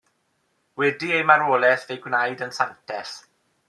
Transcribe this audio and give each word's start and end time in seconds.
Wedi 0.81 1.09
ei 1.19 1.27
marwolaeth 1.33 1.87
fe'i 1.91 2.01
gwnaed 2.07 2.45
yn 2.49 2.59
santes. 2.63 3.19